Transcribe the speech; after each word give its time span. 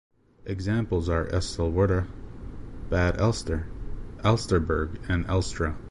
Examples 0.45 1.09
are 1.09 1.27
Elsterwerda, 1.27 2.07
Bad 2.89 3.21
Elster, 3.21 3.67
Elsterberg 4.23 4.99
and 5.07 5.27
Elstra. 5.27 5.75